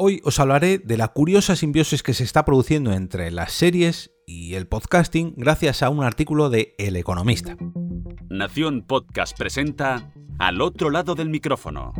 Hoy 0.00 0.20
os 0.22 0.38
hablaré 0.38 0.78
de 0.78 0.96
la 0.96 1.08
curiosa 1.08 1.56
simbiosis 1.56 2.04
que 2.04 2.14
se 2.14 2.22
está 2.22 2.44
produciendo 2.44 2.92
entre 2.92 3.32
las 3.32 3.52
series 3.52 4.12
y 4.28 4.54
el 4.54 4.68
podcasting 4.68 5.34
gracias 5.36 5.82
a 5.82 5.90
un 5.90 6.04
artículo 6.04 6.50
de 6.50 6.76
El 6.78 6.94
Economista. 6.94 7.56
Nación 8.30 8.84
Podcast 8.86 9.36
presenta 9.36 10.12
Al 10.38 10.60
otro 10.60 10.90
lado 10.90 11.16
del 11.16 11.30
micrófono, 11.30 11.92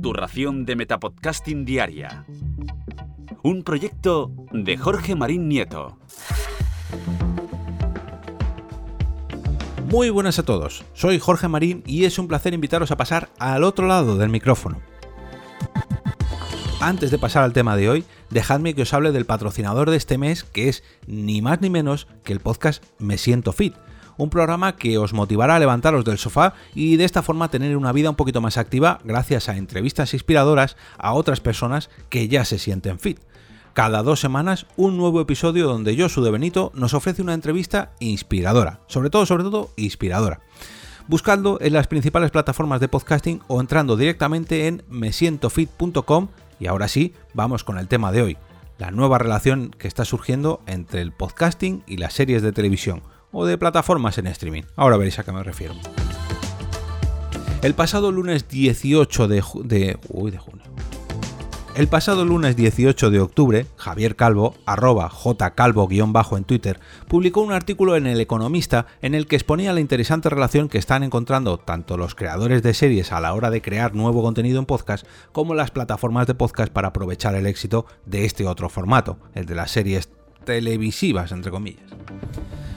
tu 0.00 0.14
ración 0.14 0.64
de 0.64 0.74
Metapodcasting 0.74 1.66
diaria. 1.66 2.24
Un 3.42 3.62
proyecto 3.62 4.32
de 4.50 4.78
Jorge 4.78 5.14
Marín 5.14 5.46
Nieto. 5.46 5.98
Muy 9.90 10.08
buenas 10.08 10.38
a 10.38 10.44
todos, 10.44 10.82
soy 10.94 11.18
Jorge 11.18 11.48
Marín 11.48 11.82
y 11.84 12.06
es 12.06 12.18
un 12.18 12.26
placer 12.26 12.54
invitaros 12.54 12.90
a 12.90 12.96
pasar 12.96 13.28
al 13.38 13.64
otro 13.64 13.86
lado 13.86 14.16
del 14.16 14.30
micrófono 14.30 14.80
antes 16.88 17.10
de 17.10 17.18
pasar 17.18 17.42
al 17.44 17.54
tema 17.54 17.76
de 17.76 17.88
hoy, 17.88 18.04
dejadme 18.28 18.74
que 18.74 18.82
os 18.82 18.92
hable 18.92 19.10
del 19.10 19.24
patrocinador 19.24 19.90
de 19.90 19.96
este 19.96 20.18
mes, 20.18 20.44
que 20.44 20.68
es 20.68 20.82
ni 21.06 21.40
más 21.40 21.60
ni 21.62 21.70
menos 21.70 22.06
que 22.24 22.32
el 22.32 22.40
podcast 22.40 22.84
Me 22.98 23.16
Siento 23.16 23.52
Fit. 23.52 23.74
Un 24.16 24.28
programa 24.28 24.76
que 24.76 24.98
os 24.98 25.14
motivará 25.14 25.56
a 25.56 25.58
levantaros 25.58 26.04
del 26.04 26.18
sofá 26.18 26.52
y 26.74 26.96
de 26.96 27.04
esta 27.04 27.22
forma 27.22 27.50
tener 27.50 27.76
una 27.76 27.92
vida 27.92 28.10
un 28.10 28.16
poquito 28.16 28.40
más 28.40 28.58
activa 28.58 29.00
gracias 29.02 29.48
a 29.48 29.56
entrevistas 29.56 30.12
inspiradoras 30.12 30.76
a 30.98 31.14
otras 31.14 31.40
personas 31.40 31.88
que 32.10 32.28
ya 32.28 32.44
se 32.44 32.58
sienten 32.58 33.00
fit. 33.00 33.18
Cada 33.72 34.02
dos 34.02 34.20
semanas 34.20 34.66
un 34.76 34.96
nuevo 34.96 35.20
episodio 35.20 35.66
donde 35.66 35.96
yo, 35.96 36.08
su 36.08 36.22
de 36.22 36.30
Benito, 36.30 36.70
nos 36.74 36.94
ofrece 36.94 37.22
una 37.22 37.34
entrevista 37.34 37.92
inspiradora. 37.98 38.80
Sobre 38.86 39.10
todo, 39.10 39.26
sobre 39.26 39.44
todo, 39.44 39.70
inspiradora 39.76 40.40
buscando 41.06 41.58
en 41.60 41.72
las 41.72 41.86
principales 41.86 42.30
plataformas 42.30 42.80
de 42.80 42.88
podcasting 42.88 43.42
o 43.46 43.60
entrando 43.60 43.96
directamente 43.96 44.66
en 44.68 44.82
mesientofit.com 44.88 46.28
y 46.60 46.66
ahora 46.66 46.88
sí, 46.88 47.14
vamos 47.32 47.64
con 47.64 47.78
el 47.78 47.88
tema 47.88 48.12
de 48.12 48.22
hoy, 48.22 48.36
la 48.78 48.90
nueva 48.90 49.18
relación 49.18 49.70
que 49.70 49.88
está 49.88 50.04
surgiendo 50.04 50.62
entre 50.66 51.00
el 51.00 51.12
podcasting 51.12 51.82
y 51.86 51.96
las 51.96 52.12
series 52.14 52.42
de 52.42 52.52
televisión 52.52 53.02
o 53.32 53.46
de 53.46 53.58
plataformas 53.58 54.18
en 54.18 54.26
streaming. 54.26 54.62
Ahora 54.76 54.96
veréis 54.96 55.18
a 55.18 55.24
qué 55.24 55.32
me 55.32 55.42
refiero. 55.42 55.74
El 57.62 57.74
pasado 57.74 58.12
lunes 58.12 58.48
18 58.48 59.28
de, 59.28 59.98
uy, 60.08 60.30
de 60.30 60.38
junio. 60.38 60.73
El 61.74 61.88
pasado 61.88 62.24
lunes 62.24 62.54
18 62.54 63.10
de 63.10 63.18
octubre, 63.18 63.66
Javier 63.76 64.14
Calvo, 64.14 64.54
arroba 64.64 65.10
jcalvo-bajo 65.10 66.36
en 66.36 66.44
Twitter, 66.44 66.78
publicó 67.08 67.40
un 67.40 67.52
artículo 67.52 67.96
en 67.96 68.06
El 68.06 68.20
Economista 68.20 68.86
en 69.02 69.12
el 69.12 69.26
que 69.26 69.34
exponía 69.34 69.72
la 69.72 69.80
interesante 69.80 70.30
relación 70.30 70.68
que 70.68 70.78
están 70.78 71.02
encontrando 71.02 71.58
tanto 71.58 71.96
los 71.96 72.14
creadores 72.14 72.62
de 72.62 72.74
series 72.74 73.10
a 73.10 73.20
la 73.20 73.34
hora 73.34 73.50
de 73.50 73.60
crear 73.60 73.92
nuevo 73.92 74.22
contenido 74.22 74.60
en 74.60 74.66
podcast 74.66 75.04
como 75.32 75.54
las 75.54 75.72
plataformas 75.72 76.28
de 76.28 76.34
podcast 76.34 76.72
para 76.72 76.88
aprovechar 76.88 77.34
el 77.34 77.44
éxito 77.44 77.86
de 78.06 78.24
este 78.24 78.46
otro 78.46 78.68
formato, 78.68 79.18
el 79.34 79.46
de 79.46 79.56
las 79.56 79.72
series 79.72 80.10
televisivas, 80.44 81.32
entre 81.32 81.50
comillas. 81.50 81.90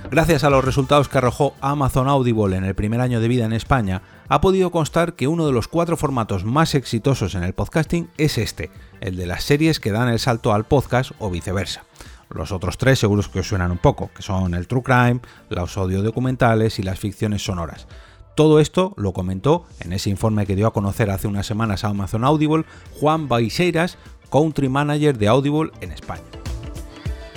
Gracias 0.10 0.46
a 0.46 0.50
los 0.50 0.64
resultados 0.64 1.10
que 1.10 1.18
arrojó 1.18 1.54
Amazon 1.60 2.08
Audible 2.08 2.56
en 2.56 2.64
el 2.64 2.76
primer 2.76 3.02
año 3.02 3.20
de 3.20 3.28
vida 3.28 3.46
en 3.46 3.52
España, 3.52 4.02
ha 4.30 4.40
podido 4.40 4.72
constar 4.72 5.14
que 5.14 5.28
uno 5.28 5.46
de 5.46 5.52
los 5.52 5.68
cuatro 5.68 5.98
formatos 5.98 6.46
más 6.46 6.76
exitosos 6.76 7.36
en 7.36 7.44
el 7.44 7.54
podcasting 7.54 8.10
es 8.18 8.38
este, 8.38 8.72
el 9.02 9.18
de 9.18 9.28
las 9.28 9.44
series 9.44 9.82
que 9.82 9.92
dan 9.92 10.08
el 10.08 10.20
salto 10.20 10.54
al 10.54 10.66
podcast 10.66 11.12
o 11.20 11.30
viceversa. 11.30 11.84
Los 12.30 12.54
otros 12.54 12.78
tres 12.78 13.00
seguros 13.00 13.28
que 13.28 13.42
os 13.42 13.48
suenan 13.48 13.72
un 13.72 13.78
poco, 13.80 14.10
que 14.16 14.22
son 14.22 14.54
el 14.54 14.68
True 14.68 14.84
Crime, 14.84 15.20
los 15.50 15.78
audio 15.78 16.02
documentales 16.02 16.80
y 16.80 16.84
las 16.84 17.00
ficciones 17.00 17.44
sonoras. 17.44 17.88
Todo 18.36 18.60
esto 18.62 18.94
lo 18.98 19.12
comentó 19.12 19.66
en 19.82 19.92
ese 19.92 20.10
informe 20.10 20.46
que 20.46 20.56
dio 20.56 20.68
a 20.68 20.74
conocer 20.74 21.10
hace 21.10 21.28
unas 21.28 21.48
semanas 21.48 21.84
a 21.84 21.90
Amazon 21.90 22.24
Audible 22.24 22.64
Juan 23.00 23.28
Baiseiras, 23.28 23.98
Country 24.32 24.70
Manager 24.70 25.18
de 25.18 25.28
Audible 25.28 25.72
en 25.82 25.92
España. 25.92 26.37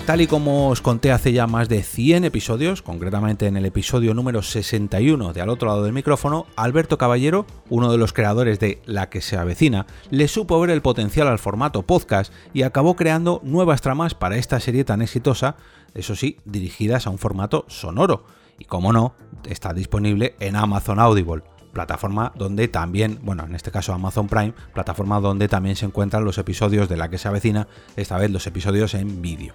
Tal 0.06 0.22
y 0.22 0.26
como 0.26 0.70
os 0.70 0.80
conté 0.80 1.12
hace 1.12 1.32
ya 1.32 1.46
más 1.46 1.68
de 1.68 1.84
100 1.84 2.24
episodios, 2.24 2.82
concretamente 2.82 3.46
en 3.46 3.56
el 3.56 3.64
episodio 3.64 4.12
número 4.12 4.42
61 4.42 5.32
de 5.32 5.40
Al 5.40 5.50
otro 5.50 5.68
lado 5.68 5.84
del 5.84 5.92
micrófono, 5.92 6.46
Alberto 6.56 6.98
Caballero, 6.98 7.46
uno 7.68 7.92
de 7.92 7.98
los 7.98 8.12
creadores 8.12 8.58
de 8.58 8.82
La 8.86 9.08
que 9.08 9.20
se 9.20 9.36
avecina, 9.36 9.86
le 10.10 10.26
supo 10.26 10.58
ver 10.58 10.70
el 10.70 10.82
potencial 10.82 11.28
al 11.28 11.38
formato 11.38 11.82
podcast 11.82 12.32
y 12.52 12.62
acabó 12.62 12.96
creando 12.96 13.40
nuevas 13.44 13.82
tramas 13.82 14.14
para 14.14 14.36
esta 14.36 14.58
serie 14.58 14.84
tan 14.84 15.00
exitosa, 15.00 15.54
eso 15.94 16.16
sí, 16.16 16.38
dirigidas 16.44 17.06
a 17.06 17.10
un 17.10 17.18
formato 17.18 17.64
sonoro. 17.68 18.24
Y 18.58 18.64
como 18.64 18.92
no, 18.92 19.14
está 19.48 19.72
disponible 19.72 20.34
en 20.40 20.56
Amazon 20.56 20.98
Audible 20.98 21.42
plataforma 21.72 22.32
donde 22.36 22.68
también, 22.68 23.18
bueno, 23.22 23.44
en 23.44 23.54
este 23.54 23.70
caso 23.70 23.92
Amazon 23.92 24.28
Prime, 24.28 24.54
plataforma 24.72 25.20
donde 25.20 25.48
también 25.48 25.76
se 25.76 25.86
encuentran 25.86 26.24
los 26.24 26.38
episodios 26.38 26.88
de 26.88 26.96
la 26.96 27.08
que 27.08 27.18
se 27.18 27.28
avecina, 27.28 27.68
esta 27.96 28.18
vez 28.18 28.30
los 28.30 28.46
episodios 28.46 28.94
en 28.94 29.22
vídeo. 29.22 29.54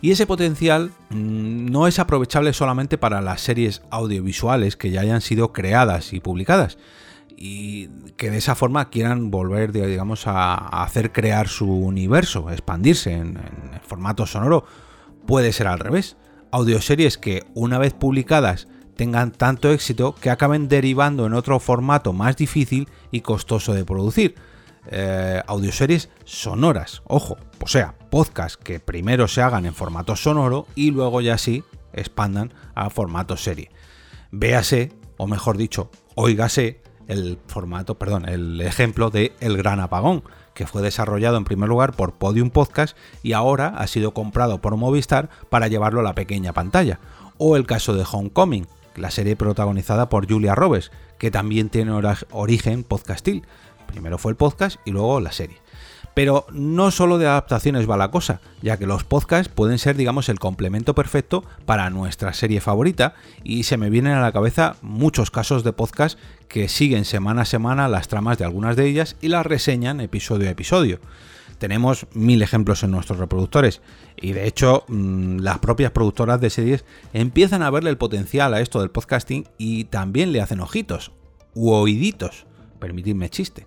Y 0.00 0.12
ese 0.12 0.26
potencial 0.26 0.92
mm, 1.10 1.66
no 1.66 1.86
es 1.86 1.98
aprovechable 1.98 2.52
solamente 2.52 2.98
para 2.98 3.20
las 3.20 3.40
series 3.40 3.82
audiovisuales 3.90 4.76
que 4.76 4.90
ya 4.90 5.00
hayan 5.00 5.20
sido 5.20 5.52
creadas 5.52 6.12
y 6.12 6.20
publicadas 6.20 6.78
y 7.36 7.88
que 8.16 8.30
de 8.30 8.38
esa 8.38 8.56
forma 8.56 8.90
quieran 8.90 9.30
volver, 9.30 9.70
digamos, 9.72 10.26
a, 10.26 10.54
hacer 10.82 11.12
crear 11.12 11.48
su 11.48 11.70
universo, 11.70 12.50
expandirse 12.50 13.12
en, 13.12 13.38
en 13.38 13.80
formato 13.82 14.26
sonoro. 14.26 14.64
Puede 15.26 15.52
ser 15.52 15.68
al 15.68 15.78
revés. 15.78 16.16
Audioseries 16.50 17.16
que 17.18 17.44
una 17.54 17.78
vez 17.78 17.92
publicadas 17.92 18.66
tengan 18.98 19.30
tanto 19.30 19.70
éxito 19.70 20.16
que 20.16 20.28
acaben 20.28 20.66
derivando 20.66 21.24
en 21.24 21.32
otro 21.32 21.60
formato 21.60 22.12
más 22.12 22.36
difícil 22.36 22.88
y 23.12 23.20
costoso 23.20 23.72
de 23.72 23.84
producir. 23.84 24.34
Eh, 24.90 25.40
audioseries 25.46 26.08
sonoras, 26.24 27.02
ojo, 27.06 27.36
o 27.60 27.68
sea, 27.68 27.94
podcasts 28.10 28.56
que 28.56 28.80
primero 28.80 29.28
se 29.28 29.40
hagan 29.40 29.66
en 29.66 29.74
formato 29.74 30.16
sonoro 30.16 30.66
y 30.74 30.90
luego 30.90 31.20
ya 31.20 31.38
sí 31.38 31.62
expandan 31.92 32.52
a 32.74 32.90
formato 32.90 33.36
serie. 33.36 33.70
Véase, 34.32 34.92
o 35.16 35.28
mejor 35.28 35.58
dicho, 35.58 35.90
oígase 36.16 36.80
el 37.06 37.38
formato, 37.46 37.98
perdón, 37.98 38.28
el 38.28 38.60
ejemplo 38.60 39.10
de 39.10 39.32
El 39.38 39.56
Gran 39.56 39.78
Apagón, 39.78 40.24
que 40.54 40.66
fue 40.66 40.82
desarrollado 40.82 41.36
en 41.36 41.44
primer 41.44 41.68
lugar 41.68 41.92
por 41.92 42.14
Podium 42.14 42.50
Podcast 42.50 42.96
y 43.22 43.32
ahora 43.32 43.68
ha 43.76 43.86
sido 43.86 44.12
comprado 44.12 44.60
por 44.60 44.76
Movistar 44.76 45.30
para 45.50 45.68
llevarlo 45.68 46.00
a 46.00 46.04
la 46.04 46.16
pequeña 46.16 46.52
pantalla. 46.52 46.98
O 47.36 47.56
el 47.56 47.66
caso 47.66 47.94
de 47.94 48.04
Homecoming, 48.10 48.66
la 48.98 49.10
serie 49.10 49.36
protagonizada 49.36 50.08
por 50.08 50.28
Julia 50.28 50.54
Roberts, 50.54 50.90
que 51.18 51.30
también 51.30 51.68
tiene 51.68 51.92
origen 52.30 52.84
podcastil. 52.84 53.44
Primero 53.86 54.18
fue 54.18 54.32
el 54.32 54.36
podcast 54.36 54.78
y 54.84 54.90
luego 54.90 55.20
la 55.20 55.32
serie. 55.32 55.58
Pero 56.14 56.46
no 56.50 56.90
solo 56.90 57.18
de 57.18 57.26
adaptaciones 57.28 57.88
va 57.88 57.96
la 57.96 58.10
cosa, 58.10 58.40
ya 58.60 58.76
que 58.76 58.86
los 58.86 59.04
podcasts 59.04 59.52
pueden 59.54 59.78
ser, 59.78 59.96
digamos, 59.96 60.28
el 60.28 60.40
complemento 60.40 60.94
perfecto 60.94 61.44
para 61.64 61.90
nuestra 61.90 62.32
serie 62.32 62.60
favorita 62.60 63.14
y 63.44 63.62
se 63.62 63.76
me 63.76 63.88
vienen 63.88 64.14
a 64.14 64.20
la 64.20 64.32
cabeza 64.32 64.76
muchos 64.82 65.30
casos 65.30 65.62
de 65.62 65.72
podcast 65.72 66.18
que 66.48 66.68
siguen 66.68 67.04
semana 67.04 67.42
a 67.42 67.44
semana 67.44 67.88
las 67.88 68.08
tramas 68.08 68.36
de 68.36 68.44
algunas 68.44 68.74
de 68.74 68.86
ellas 68.86 69.16
y 69.20 69.28
las 69.28 69.46
reseñan 69.46 70.00
episodio 70.00 70.48
a 70.48 70.52
episodio 70.52 70.98
tenemos 71.58 72.06
mil 72.14 72.42
ejemplos 72.42 72.82
en 72.82 72.90
nuestros 72.90 73.18
reproductores 73.18 73.82
y 74.16 74.32
de 74.32 74.46
hecho 74.46 74.84
mm, 74.88 75.38
las 75.40 75.58
propias 75.58 75.92
productoras 75.92 76.40
de 76.40 76.50
series 76.50 76.84
empiezan 77.12 77.62
a 77.62 77.70
verle 77.70 77.90
el 77.90 77.98
potencial 77.98 78.54
a 78.54 78.60
esto 78.60 78.80
del 78.80 78.90
podcasting 78.90 79.46
y 79.58 79.84
también 79.84 80.32
le 80.32 80.40
hacen 80.40 80.60
ojitos 80.60 81.12
u 81.54 81.70
oíditos, 81.70 82.46
permitidme 82.78 83.30
chiste. 83.30 83.66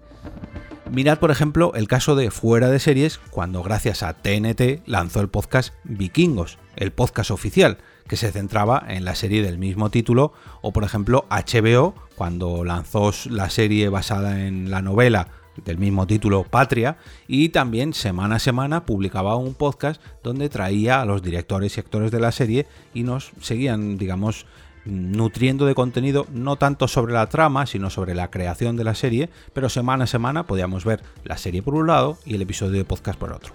Mirad 0.89 1.19
por 1.19 1.31
ejemplo 1.31 1.73
el 1.75 1.87
caso 1.87 2.15
de 2.15 2.31
Fuera 2.31 2.69
de 2.69 2.79
Series 2.79 3.19
cuando 3.29 3.63
gracias 3.63 4.03
a 4.03 4.13
TNT 4.13 4.85
lanzó 4.85 5.21
el 5.21 5.29
podcast 5.29 5.73
Vikingos, 5.83 6.57
el 6.75 6.91
podcast 6.91 7.31
oficial, 7.31 7.77
que 8.07 8.17
se 8.17 8.31
centraba 8.31 8.83
en 8.89 9.05
la 9.05 9.15
serie 9.15 9.41
del 9.41 9.57
mismo 9.57 9.89
título, 9.89 10.33
o 10.61 10.73
por 10.73 10.83
ejemplo 10.83 11.25
HBO 11.29 11.95
cuando 12.15 12.65
lanzó 12.65 13.11
la 13.29 13.49
serie 13.49 13.87
basada 13.87 14.45
en 14.45 14.69
la 14.69 14.81
novela 14.81 15.29
del 15.63 15.77
mismo 15.77 16.07
título 16.07 16.43
Patria 16.43 16.97
y 17.27 17.49
también 17.49 17.93
semana 17.93 18.35
a 18.35 18.39
semana 18.39 18.85
publicaba 18.85 19.35
un 19.35 19.53
podcast 19.53 20.01
donde 20.23 20.49
traía 20.49 21.01
a 21.01 21.05
los 21.05 21.21
directores 21.21 21.77
y 21.77 21.79
actores 21.79 22.11
de 22.11 22.19
la 22.19 22.31
serie 22.31 22.67
y 22.93 23.03
nos 23.03 23.31
seguían, 23.41 23.97
digamos, 23.97 24.45
nutriendo 24.85 25.65
de 25.65 25.75
contenido 25.75 26.25
no 26.31 26.55
tanto 26.55 26.87
sobre 26.87 27.13
la 27.13 27.27
trama, 27.29 27.65
sino 27.65 27.89
sobre 27.89 28.15
la 28.15 28.31
creación 28.31 28.77
de 28.77 28.83
la 28.83 28.95
serie, 28.95 29.29
pero 29.53 29.69
semana 29.69 30.05
a 30.05 30.07
semana 30.07 30.47
podíamos 30.47 30.85
ver 30.85 31.01
la 31.23 31.37
serie 31.37 31.61
por 31.61 31.75
un 31.75 31.87
lado 31.87 32.17
y 32.25 32.35
el 32.35 32.41
episodio 32.41 32.73
de 32.73 32.85
podcast 32.85 33.19
por 33.19 33.31
otro. 33.31 33.53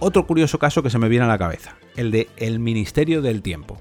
Otro 0.00 0.26
curioso 0.26 0.58
caso 0.58 0.82
que 0.82 0.90
se 0.90 0.98
me 0.98 1.08
viene 1.08 1.26
a 1.26 1.28
la 1.28 1.38
cabeza, 1.38 1.76
el 1.96 2.10
de 2.10 2.28
El 2.36 2.58
Ministerio 2.58 3.22
del 3.22 3.42
Tiempo. 3.42 3.80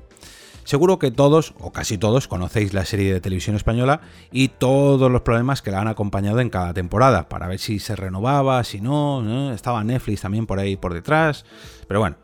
Seguro 0.69 0.99
que 0.99 1.09
todos, 1.09 1.55
o 1.57 1.71
casi 1.71 1.97
todos, 1.97 2.27
conocéis 2.27 2.75
la 2.75 2.85
serie 2.85 3.11
de 3.11 3.19
televisión 3.19 3.55
española 3.55 4.01
y 4.31 4.49
todos 4.49 5.09
los 5.11 5.21
problemas 5.21 5.63
que 5.63 5.71
la 5.71 5.81
han 5.81 5.87
acompañado 5.87 6.41
en 6.41 6.51
cada 6.51 6.75
temporada, 6.75 7.27
para 7.27 7.47
ver 7.47 7.57
si 7.57 7.79
se 7.79 7.95
renovaba, 7.95 8.63
si 8.63 8.79
no, 8.79 9.51
estaba 9.51 9.83
Netflix 9.83 10.21
también 10.21 10.45
por 10.45 10.59
ahí 10.59 10.75
por 10.75 10.93
detrás, 10.93 11.43
pero 11.87 12.01
bueno. 12.01 12.17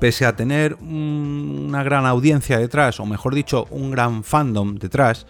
Pese 0.00 0.24
a 0.24 0.36
tener 0.36 0.76
una 0.76 1.82
gran 1.82 2.06
audiencia 2.06 2.58
detrás, 2.58 2.98
o 2.98 3.04
mejor 3.04 3.34
dicho, 3.34 3.66
un 3.68 3.90
gran 3.90 4.24
fandom 4.24 4.76
detrás, 4.76 5.26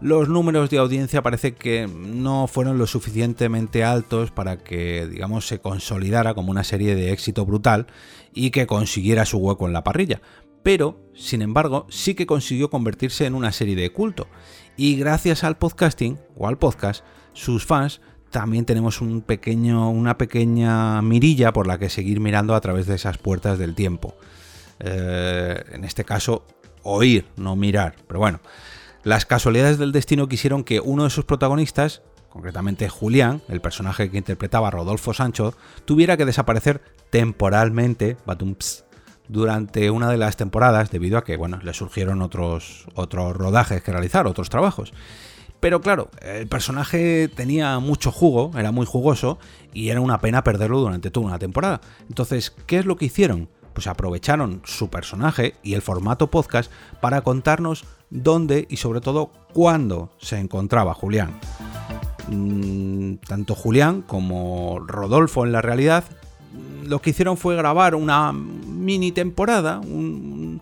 los 0.00 0.28
números 0.28 0.68
de 0.68 0.78
audiencia 0.78 1.22
parece 1.22 1.54
que 1.54 1.86
no 1.86 2.48
fueron 2.48 2.76
lo 2.76 2.88
suficientemente 2.88 3.84
altos 3.84 4.32
para 4.32 4.56
que, 4.56 5.06
digamos, 5.06 5.46
se 5.46 5.60
consolidara 5.60 6.34
como 6.34 6.50
una 6.50 6.64
serie 6.64 6.96
de 6.96 7.12
éxito 7.12 7.46
brutal 7.46 7.86
y 8.34 8.50
que 8.50 8.66
consiguiera 8.66 9.24
su 9.26 9.38
hueco 9.38 9.68
en 9.68 9.72
la 9.72 9.84
parrilla. 9.84 10.20
Pero, 10.62 11.00
sin 11.14 11.42
embargo, 11.42 11.86
sí 11.90 12.14
que 12.14 12.26
consiguió 12.26 12.70
convertirse 12.70 13.26
en 13.26 13.34
una 13.34 13.52
serie 13.52 13.76
de 13.76 13.90
culto. 13.90 14.28
Y 14.76 14.96
gracias 14.96 15.44
al 15.44 15.58
podcasting 15.58 16.18
o 16.36 16.48
al 16.48 16.58
podcast, 16.58 17.04
sus 17.32 17.66
fans 17.66 18.00
también 18.30 18.64
tenemos 18.64 19.00
una 19.02 20.16
pequeña 20.16 21.02
mirilla 21.02 21.52
por 21.52 21.66
la 21.66 21.78
que 21.78 21.90
seguir 21.90 22.18
mirando 22.18 22.54
a 22.54 22.60
través 22.60 22.86
de 22.86 22.94
esas 22.94 23.18
puertas 23.18 23.58
del 23.58 23.74
tiempo. 23.74 24.16
Eh, 24.80 25.62
en 25.72 25.84
este 25.84 26.04
caso, 26.04 26.46
oír, 26.82 27.26
no 27.36 27.56
mirar. 27.56 27.94
Pero 28.06 28.20
bueno, 28.20 28.40
las 29.04 29.26
casualidades 29.26 29.78
del 29.78 29.92
destino 29.92 30.28
quisieron 30.28 30.64
que 30.64 30.80
uno 30.80 31.04
de 31.04 31.10
sus 31.10 31.26
protagonistas, 31.26 32.02
concretamente 32.30 32.88
Julián, 32.88 33.42
el 33.48 33.60
personaje 33.60 34.10
que 34.10 34.18
interpretaba 34.18 34.70
Rodolfo 34.70 35.12
Sancho, 35.12 35.54
tuviera 35.84 36.16
que 36.16 36.24
desaparecer 36.24 36.80
temporalmente 37.10 38.16
durante 39.28 39.90
una 39.90 40.10
de 40.10 40.16
las 40.16 40.36
temporadas 40.36 40.90
debido 40.90 41.18
a 41.18 41.24
que 41.24 41.36
bueno, 41.36 41.58
le 41.62 41.72
surgieron 41.74 42.22
otros, 42.22 42.86
otros 42.94 43.36
rodajes 43.36 43.82
que 43.82 43.92
realizar, 43.92 44.26
otros 44.26 44.50
trabajos. 44.50 44.92
Pero 45.60 45.80
claro, 45.80 46.10
el 46.20 46.48
personaje 46.48 47.28
tenía 47.28 47.78
mucho 47.78 48.10
jugo, 48.10 48.50
era 48.58 48.72
muy 48.72 48.84
jugoso 48.84 49.38
y 49.72 49.90
era 49.90 50.00
una 50.00 50.20
pena 50.20 50.42
perderlo 50.42 50.80
durante 50.80 51.12
toda 51.12 51.26
una 51.26 51.38
temporada. 51.38 51.80
Entonces, 52.08 52.52
¿qué 52.66 52.78
es 52.78 52.84
lo 52.84 52.96
que 52.96 53.04
hicieron? 53.04 53.48
Pues 53.72 53.86
aprovecharon 53.86 54.60
su 54.64 54.90
personaje 54.90 55.54
y 55.62 55.74
el 55.74 55.82
formato 55.82 56.30
podcast 56.30 56.70
para 57.00 57.20
contarnos 57.20 57.84
dónde 58.10 58.66
y 58.68 58.78
sobre 58.78 59.00
todo 59.00 59.30
cuándo 59.52 60.10
se 60.18 60.38
encontraba 60.38 60.94
Julián. 60.94 61.38
Mm, 62.26 63.14
tanto 63.26 63.54
Julián 63.54 64.02
como 64.02 64.80
Rodolfo 64.80 65.46
en 65.46 65.52
la 65.52 65.62
realidad 65.62 66.04
lo 66.84 67.00
que 67.00 67.10
hicieron 67.10 67.36
fue 67.36 67.56
grabar 67.56 67.94
una 67.94 68.32
mini 68.82 69.12
temporada, 69.12 69.80
un, 69.80 70.60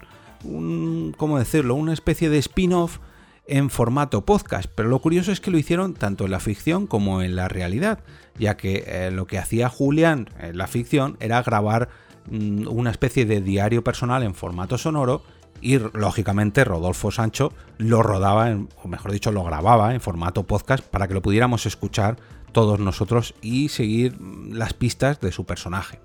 ¿cómo 1.17 1.39
decirlo? 1.39 1.75
Una 1.75 1.93
especie 1.93 2.31
de 2.31 2.39
spin-off 2.39 2.99
en 3.47 3.71
formato 3.71 4.25
podcast, 4.25 4.71
pero 4.75 4.89
lo 4.89 5.01
curioso 5.01 5.33
es 5.33 5.41
que 5.41 5.51
lo 5.51 5.59
hicieron 5.59 5.95
tanto 5.95 6.27
en 6.27 6.31
la 6.31 6.39
ficción 6.39 6.87
como 6.87 7.23
en 7.23 7.35
la 7.35 7.49
realidad, 7.49 7.99
ya 8.39 8.57
que 8.57 8.85
eh, 8.87 9.11
lo 9.11 9.27
que 9.27 9.39
hacía 9.39 9.69
Julián 9.69 10.29
en 10.39 10.57
la 10.57 10.69
ficción 10.69 11.17
era 11.19 11.43
grabar 11.43 11.89
mm, 12.31 12.69
una 12.69 12.91
especie 12.91 13.27
de 13.27 13.41
diario 13.41 13.83
personal 13.83 14.23
en 14.23 14.35
formato 14.35 14.79
sonoro 14.79 15.23
y 15.61 15.79
lógicamente 15.79 16.65
Rodolfo 16.65 17.11
Sancho 17.11 17.53
lo 17.77 18.03
rodaba, 18.03 18.57
o 18.83 18.89
mejor 18.89 19.13
dicho, 19.13 19.33
lo 19.33 19.45
grababa 19.45 19.95
en 19.95 20.01
formato 20.01 20.45
podcast 20.45 20.85
para 20.85 21.09
que 21.09 21.15
lo 21.15 21.23
pudiéramos 21.23 21.67
escuchar 21.67 22.17
todos 22.53 22.81
nosotros 22.81 23.35
y 23.43 23.69
seguir 23.69 24.17
las 24.21 24.75
pistas 24.75 25.21
de 25.21 25.33
su 25.33 25.45
personaje. 25.45 26.01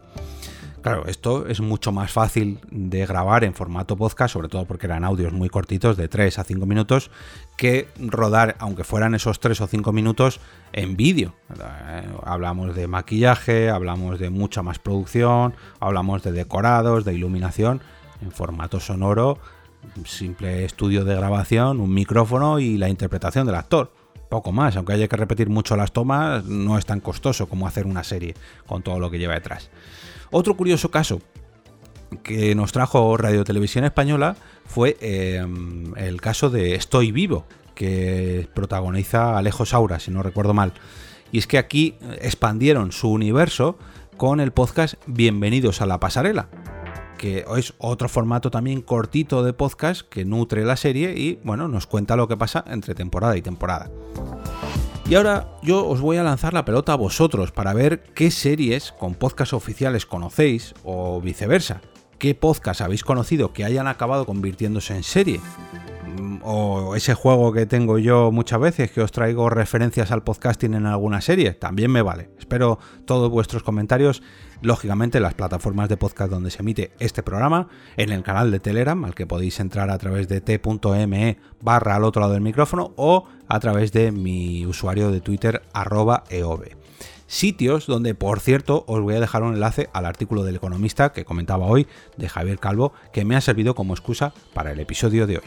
Claro, 0.85 1.07
esto 1.07 1.47
es 1.47 1.61
mucho 1.61 1.91
más 1.91 2.11
fácil 2.11 2.59
de 2.69 3.07
grabar 3.07 3.43
en 3.43 3.55
formato 3.55 3.97
podcast, 3.97 4.31
sobre 4.31 4.49
todo 4.49 4.65
porque 4.65 4.85
eran 4.85 5.03
audios 5.03 5.33
muy 5.33 5.49
cortitos, 5.49 5.97
de 5.97 6.07
3 6.07 6.37
a 6.37 6.43
5 6.43 6.63
minutos, 6.67 7.09
que 7.57 7.87
rodar, 7.97 8.55
aunque 8.59 8.83
fueran 8.83 9.15
esos 9.15 9.39
3 9.39 9.61
o 9.61 9.65
5 9.65 9.91
minutos, 9.91 10.39
en 10.73 10.95
vídeo. 10.95 11.33
Eh, 11.59 12.03
hablamos 12.23 12.75
de 12.75 12.85
maquillaje, 12.85 13.71
hablamos 13.71 14.19
de 14.19 14.29
mucha 14.29 14.61
más 14.61 14.77
producción, 14.77 15.55
hablamos 15.79 16.21
de 16.21 16.33
decorados, 16.33 17.03
de 17.03 17.15
iluminación, 17.15 17.81
en 18.21 18.31
formato 18.31 18.79
sonoro, 18.79 19.39
simple 20.05 20.65
estudio 20.65 21.03
de 21.03 21.15
grabación, 21.15 21.79
un 21.79 21.95
micrófono 21.95 22.59
y 22.59 22.77
la 22.77 22.89
interpretación 22.89 23.47
del 23.47 23.55
actor 23.55 23.91
poco 24.29 24.51
más, 24.51 24.75
aunque 24.75 24.93
haya 24.93 25.07
que 25.07 25.15
repetir 25.17 25.49
mucho 25.49 25.75
las 25.75 25.91
tomas, 25.91 26.45
no 26.45 26.77
es 26.77 26.85
tan 26.85 26.99
costoso 26.99 27.47
como 27.47 27.67
hacer 27.67 27.85
una 27.85 28.03
serie 28.03 28.35
con 28.65 28.81
todo 28.81 28.99
lo 28.99 29.09
que 29.11 29.19
lleva 29.19 29.33
detrás. 29.33 29.69
Otro 30.31 30.55
curioso 30.57 30.91
caso 30.91 31.21
que 32.23 32.55
nos 32.55 32.71
trajo 32.71 33.17
Radio 33.17 33.43
Televisión 33.43 33.85
Española 33.85 34.35
fue 34.65 34.97
em, 35.01 35.93
el 35.97 36.21
caso 36.21 36.49
de 36.49 36.75
Estoy 36.75 37.11
Vivo, 37.11 37.45
que 37.73 38.47
protagoniza 38.53 39.37
Alejo 39.37 39.65
Saura, 39.65 39.99
si 39.99 40.11
no 40.11 40.23
recuerdo 40.23 40.53
mal. 40.53 40.73
Y 41.31 41.39
es 41.39 41.47
que 41.47 41.57
aquí 41.57 41.95
expandieron 42.21 42.91
su 42.91 43.09
universo 43.11 43.77
con 44.17 44.39
el 44.39 44.51
podcast 44.51 44.95
Bienvenidos 45.07 45.81
a 45.81 45.85
la 45.85 45.99
Pasarela, 45.99 46.47
que 47.25 47.43
es 47.57 47.73
otro 47.79 48.07
formato 48.07 48.51
también 48.51 48.83
cortito 48.83 49.43
de 49.43 49.51
podcast 49.51 50.03
que 50.07 50.25
nutre 50.25 50.63
la 50.63 50.77
serie 50.77 51.17
y 51.17 51.39
bueno, 51.43 51.67
nos 51.67 51.87
cuenta 51.87 52.15
lo 52.15 52.27
que 52.27 52.37
pasa 52.37 52.63
entre 52.67 52.93
temporada 52.93 53.35
y 53.35 53.41
temporada. 53.41 53.89
Y 55.09 55.15
ahora 55.15 55.57
yo 55.63 55.87
os 55.87 56.01
voy 56.01 56.17
a 56.17 56.23
lanzar 56.23 56.53
la 56.53 56.65
pelota 56.65 56.93
a 56.93 56.97
vosotros 56.97 57.51
para 57.51 57.73
ver 57.73 58.03
qué 58.13 58.29
series 58.29 58.91
con 58.91 59.15
podcast 59.15 59.53
oficiales 59.53 60.05
conocéis 60.05 60.75
o 60.83 61.19
viceversa. 61.19 61.81
¿Qué 62.19 62.35
podcast 62.35 62.81
habéis 62.81 63.03
conocido 63.03 63.53
que 63.53 63.65
hayan 63.65 63.87
acabado 63.87 64.27
convirtiéndose 64.27 64.95
en 64.95 65.01
serie? 65.01 65.39
O 66.47 66.95
ese 66.95 67.15
juego 67.15 67.51
que 67.51 67.65
tengo 67.65 67.97
yo 67.97 68.31
muchas 68.31 68.59
veces, 68.59 68.91
que 68.91 69.01
os 69.01 69.11
traigo 69.11 69.49
referencias 69.49 70.11
al 70.11 70.21
podcasting 70.21 70.75
en 70.75 70.85
alguna 70.85 71.19
serie, 71.19 71.53
también 71.53 71.89
me 71.89 72.03
vale. 72.03 72.29
Espero 72.37 72.77
todos 73.05 73.31
vuestros 73.31 73.63
comentarios 73.63 74.21
lógicamente 74.61 75.19
las 75.19 75.33
plataformas 75.33 75.89
de 75.89 75.97
podcast 75.97 76.29
donde 76.29 76.51
se 76.51 76.61
emite 76.61 76.91
este 76.99 77.23
programa, 77.23 77.69
en 77.97 78.11
el 78.11 78.21
canal 78.21 78.51
de 78.51 78.59
Telegram, 78.59 79.03
al 79.05 79.15
que 79.15 79.25
podéis 79.25 79.59
entrar 79.59 79.89
a 79.89 79.97
través 79.97 80.27
de 80.27 80.39
t.me 80.39 81.39
barra 81.61 81.95
al 81.95 82.03
otro 82.03 82.21
lado 82.21 82.33
del 82.33 82.43
micrófono 82.43 82.93
o 82.95 83.27
a 83.47 83.59
través 83.59 83.91
de 83.91 84.11
mi 84.11 84.67
usuario 84.67 85.09
de 85.09 85.21
Twitter 85.21 85.63
arroba. 85.73 86.25
Sitios 87.25 87.87
donde, 87.87 88.13
por 88.13 88.39
cierto, 88.39 88.83
os 88.87 89.01
voy 89.01 89.15
a 89.15 89.19
dejar 89.19 89.41
un 89.41 89.55
enlace 89.55 89.89
al 89.93 90.05
artículo 90.05 90.43
del 90.43 90.57
economista 90.57 91.11
que 91.11 91.25
comentaba 91.25 91.65
hoy 91.65 91.87
de 92.17 92.29
Javier 92.29 92.59
Calvo, 92.59 92.93
que 93.11 93.25
me 93.25 93.35
ha 93.35 93.41
servido 93.41 93.73
como 93.73 93.95
excusa 93.95 94.31
para 94.53 94.73
el 94.73 94.79
episodio 94.79 95.25
de 95.25 95.37
hoy. 95.37 95.43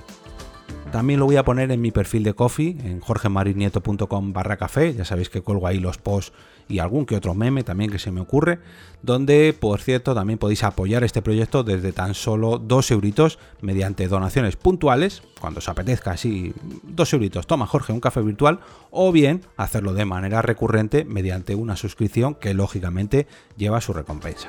También 0.92 1.20
lo 1.20 1.26
voy 1.26 1.36
a 1.36 1.44
poner 1.44 1.70
en 1.70 1.80
mi 1.82 1.90
perfil 1.90 2.22
de 2.22 2.32
Coffee, 2.32 2.76
en 2.82 3.00
jorgemarinieto.com 3.00 4.32
barra 4.32 4.56
café. 4.56 4.94
Ya 4.94 5.04
sabéis 5.04 5.28
que 5.28 5.42
colgo 5.42 5.66
ahí 5.66 5.78
los 5.78 5.98
posts 5.98 6.32
y 6.66 6.78
algún 6.80 7.06
que 7.06 7.16
otro 7.16 7.34
meme 7.34 7.62
también 7.62 7.90
que 7.90 7.98
se 7.98 8.10
me 8.10 8.22
ocurre. 8.22 8.58
Donde, 9.02 9.54
por 9.58 9.80
cierto, 9.80 10.14
también 10.14 10.38
podéis 10.38 10.64
apoyar 10.64 11.04
este 11.04 11.20
proyecto 11.20 11.62
desde 11.62 11.92
tan 11.92 12.14
solo 12.14 12.58
2 12.58 12.90
euritos 12.90 13.38
mediante 13.60 14.08
donaciones 14.08 14.56
puntuales. 14.56 15.22
Cuando 15.40 15.58
os 15.58 15.68
apetezca 15.68 16.12
así, 16.12 16.54
2 16.84 17.12
euritos, 17.12 17.46
toma 17.46 17.66
Jorge 17.66 17.92
un 17.92 18.00
café 18.00 18.22
virtual. 18.22 18.60
O 18.90 19.12
bien 19.12 19.42
hacerlo 19.58 19.92
de 19.92 20.06
manera 20.06 20.40
recurrente 20.40 21.04
mediante 21.04 21.54
una 21.54 21.76
suscripción 21.76 22.34
que 22.34 22.54
lógicamente 22.54 23.26
lleva 23.56 23.82
su 23.82 23.92
recompensa. 23.92 24.48